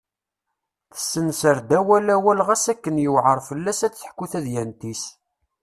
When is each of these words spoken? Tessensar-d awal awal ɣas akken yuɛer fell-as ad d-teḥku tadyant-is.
Tessensar-d 0.93 1.69
awal 1.79 2.07
awal 2.15 2.39
ɣas 2.47 2.65
akken 2.73 2.95
yuɛer 3.05 3.37
fell-as 3.49 3.79
ad 3.85 3.91
d-teḥku 3.93 4.25
tadyant-is. 4.31 5.03